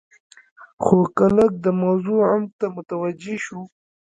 خو 0.83 0.97
که 1.15 1.25
لږ 1.35 1.51
د 1.65 1.67
موضوع 1.83 2.19
عمق 2.31 2.51
ته 2.59 2.65
متوجې 2.75 3.35
شو. 3.45 3.61